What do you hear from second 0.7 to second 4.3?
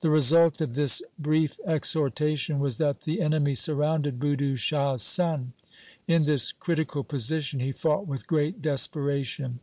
this brief exhortation was that the enemy surrounded